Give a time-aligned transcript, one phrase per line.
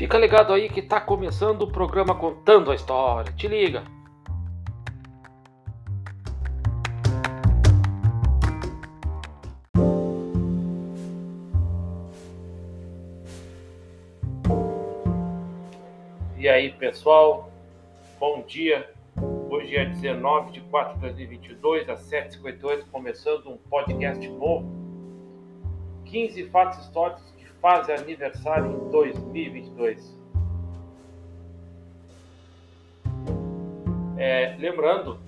[0.00, 3.30] Fica ligado aí que tá começando o programa contando a história.
[3.34, 3.84] Te liga.
[16.38, 17.52] E aí, pessoal?
[18.18, 18.90] Bom dia.
[19.50, 24.66] Hoje é 19 de 4 de 2022, às 7h58, começando um podcast novo.
[26.06, 30.18] 15 fatos históricos fazem aniversário em 2022.
[34.16, 35.18] É, lembrando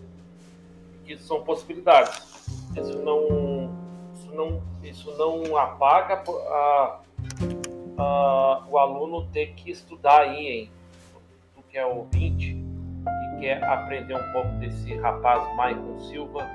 [1.05, 2.47] que isso são possibilidades.
[2.77, 3.71] Isso não,
[4.15, 7.01] isso não, isso não apaga a,
[7.99, 10.71] a, o aluno ter que estudar aí, hein?
[11.55, 16.47] Tu que é ouvinte e quer aprender um pouco desse rapaz Maicon Silva,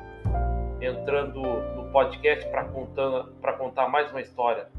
[0.79, 3.25] entrando no podcast para contar,
[3.57, 4.69] contar mais uma história.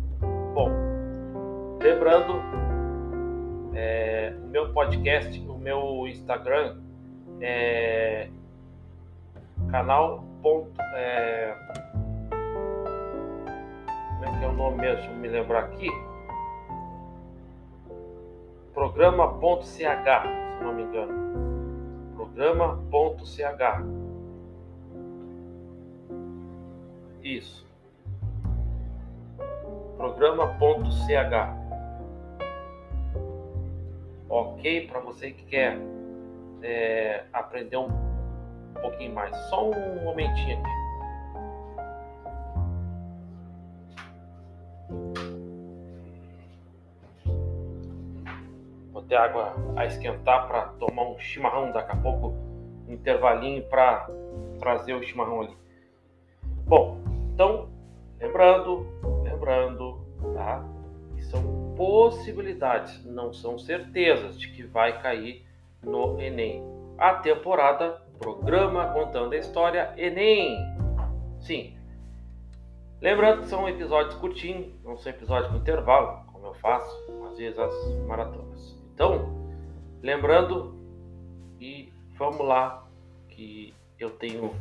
[0.55, 0.88] Bom,
[1.81, 2.41] lembrando,
[3.75, 6.77] é, o meu podcast, o meu Instagram
[7.41, 8.29] é
[9.71, 10.25] canal.
[10.43, 11.55] Ponto, é,
[14.09, 14.97] como é que é o nome mesmo?
[14.97, 15.89] Deixa eu me lembrar aqui.
[18.73, 19.85] Programa.ch, se
[20.63, 21.13] não me engano.
[22.15, 23.43] Programa.ch.
[27.23, 27.67] Isso.
[29.97, 31.68] Programa.ch.
[34.29, 35.79] Ok, para você que quer
[36.63, 37.89] é, aprender um,
[38.81, 39.35] pouquinho mais.
[39.49, 40.79] Só um momentinho aqui.
[48.93, 52.35] Vou ter água a esquentar para tomar um chimarrão daqui a pouco,
[52.87, 54.09] um intervalinho para
[54.59, 55.57] trazer o chimarrão ali.
[56.67, 56.99] Bom,
[57.33, 57.69] então,
[58.21, 58.87] lembrando,
[59.23, 59.99] lembrando,
[60.35, 60.63] tá?
[61.17, 61.23] Que
[61.79, 65.47] possibilidades, não são certezas de que vai cair
[65.81, 66.61] no Enem.
[66.99, 70.59] A temporada Programa Contando a História Enem.
[71.39, 71.77] Sim.
[73.01, 76.93] Lembrando que são episódios curtinhos, não são episódios com intervalo, como eu faço,
[77.31, 78.77] às vezes as maratonas.
[78.93, 79.33] Então,
[80.03, 80.75] lembrando
[81.61, 82.89] e vamos lá
[83.29, 84.53] que eu tenho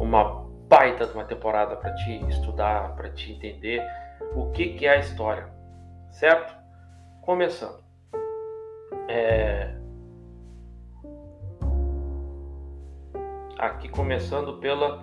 [0.00, 3.86] uma baita de uma temporada para te estudar, para te entender
[4.34, 5.46] o que, que é a história,
[6.12, 6.61] certo?
[7.22, 7.82] Começando.
[9.08, 9.74] É,
[13.58, 15.02] aqui começando pela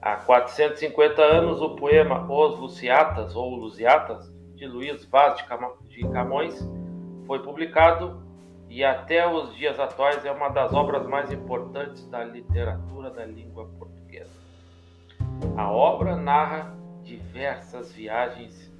[0.00, 5.44] há 450 anos o poema Os Luciatas ou Lusiatas de Luiz Vaz de
[6.08, 6.64] Camões
[7.26, 8.24] foi publicado
[8.76, 13.66] e até os dias atuais é uma das obras mais importantes da literatura da língua
[13.78, 14.38] portuguesa.
[15.56, 18.70] A obra narra diversas viagens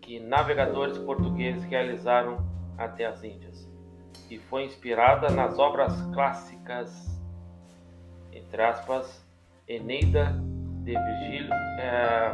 [0.00, 2.44] que navegadores portugueses realizaram
[2.76, 3.70] até as Índias
[4.28, 6.92] e foi inspirada nas obras clássicas,
[8.32, 9.24] entre aspas,
[9.68, 10.34] Eneida
[10.82, 12.32] de Virgílio, é,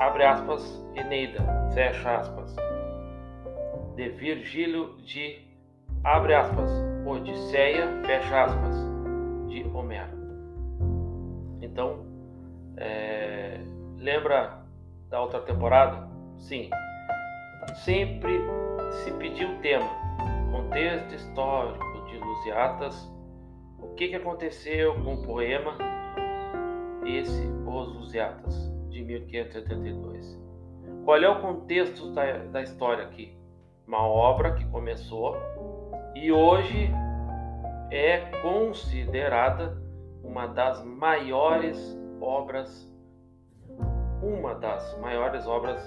[0.00, 2.56] abre aspas, Eneida, fecha aspas,
[3.94, 5.51] de Virgílio de,
[6.04, 6.70] abre aspas,
[7.06, 8.76] Odisseia, fecha aspas,
[9.48, 10.16] de Homero.
[11.60, 12.06] Então,
[12.76, 13.60] é,
[14.02, 14.64] Lembra
[15.08, 16.08] da outra temporada?
[16.36, 16.68] Sim.
[17.84, 18.32] Sempre
[18.90, 19.88] se pediu o tema,
[20.50, 23.08] contexto histórico de Lusiatas,
[23.78, 25.78] o que, que aconteceu com o poema
[27.06, 30.36] esse Os Lusiatas, de 1582.
[31.04, 33.38] Qual é o contexto da, da história aqui?
[33.86, 35.36] Uma obra que começou
[36.14, 36.90] e hoje
[37.90, 39.76] é considerada
[40.22, 42.90] uma das maiores obras
[44.22, 45.82] uma das maiores obras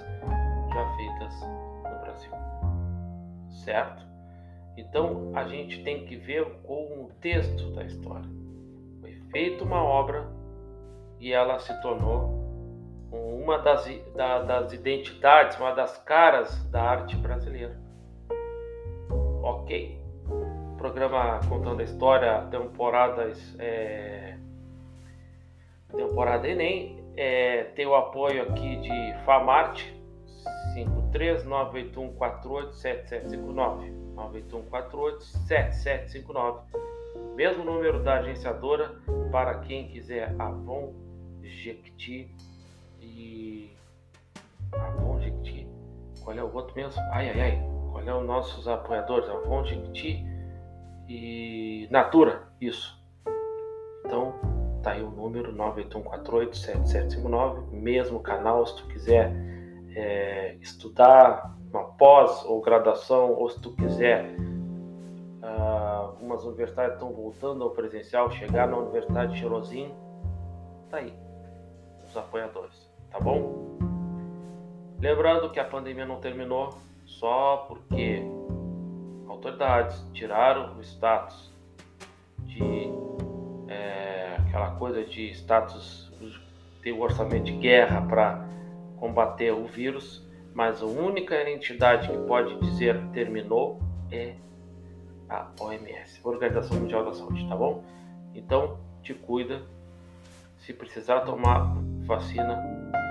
[0.72, 2.30] já feitas no Brasil.
[3.64, 4.06] Certo?
[4.76, 8.28] Então a gente tem que ver o contexto da história.
[9.00, 10.26] Foi feita uma obra
[11.18, 12.44] e ela se tornou
[13.10, 17.80] uma das, da, das identidades, uma das caras da arte brasileira.
[19.42, 20.05] Ok.
[20.76, 23.56] Programa Contando a História, temporadas.
[23.58, 24.36] É,
[25.96, 29.96] temporada Enem é, tem o apoio aqui de Famarte
[31.12, 36.60] 53981487759 981487759
[37.34, 38.94] mesmo número da agenciadora
[39.30, 40.92] para quem quiser Avon
[41.42, 42.30] Jequiti
[43.00, 43.74] e
[44.72, 45.66] Avon Jequiti
[46.22, 47.00] qual é o outro mesmo?
[47.12, 47.58] Ai ai ai
[47.92, 49.26] qual é os nossos apoiadores?
[49.28, 50.35] Avon Jequiti
[51.08, 52.96] e Natura, isso.
[54.04, 54.34] Então,
[54.82, 59.32] tá aí o número 981487759, mesmo canal, se tu quiser
[59.94, 64.36] é, estudar uma pós ou graduação, ou se tu quiser,
[65.42, 69.94] uh, algumas universidades estão voltando ao presencial, chegar na Universidade de Cheirozinho,
[70.90, 71.12] tá aí,
[72.08, 73.76] os apoiadores, tá bom?
[75.00, 76.74] Lembrando que a pandemia não terminou
[77.04, 78.22] só porque
[79.36, 81.52] autoridades tiraram o status
[82.44, 82.90] de
[83.68, 86.10] é, aquela coisa de status
[86.82, 88.46] ter o orçamento de guerra para
[88.96, 90.24] combater o vírus,
[90.54, 93.80] mas a única entidade que pode dizer terminou
[94.10, 94.34] é
[95.28, 97.84] a OMS, Organização Mundial da Saúde, tá bom?
[98.34, 99.62] Então, te cuida.
[100.58, 101.74] Se precisar tomar
[102.04, 102.62] vacina,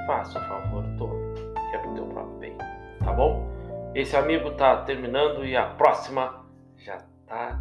[0.07, 1.33] faça o favor, tome,
[1.69, 2.57] que é pro teu próprio bem,
[3.04, 3.55] tá bom?
[3.95, 6.45] Esse amigo tá terminando e a próxima
[6.75, 7.57] já tá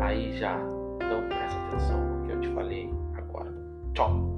[0.00, 0.56] aí já.
[0.96, 3.52] Então presta atenção no que eu te falei agora.
[3.92, 4.29] Tchau!